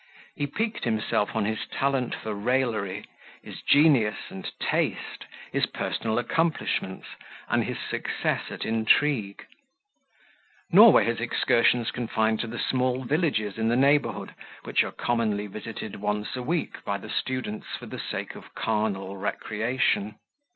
[0.35, 3.05] He piqued himself on his talent for raillery,
[3.43, 7.05] his genius and taste, his personal accomplishments,
[7.47, 9.45] and his success at intrigue.
[10.71, 14.33] Nor were his excursions confined to the small villages in the neighbourhood,
[14.63, 19.17] which are commonly visited once a week by the students for the sake of carnal
[19.17, 20.15] recreation.